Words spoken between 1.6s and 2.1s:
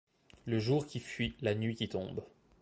qui